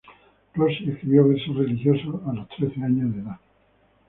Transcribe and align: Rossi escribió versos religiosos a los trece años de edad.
Rossi 0.55 0.89
escribió 0.89 1.27
versos 1.27 1.55
religiosos 1.55 2.19
a 2.25 2.33
los 2.33 2.49
trece 2.49 2.83
años 2.83 3.13
de 3.13 3.21
edad. 3.21 3.39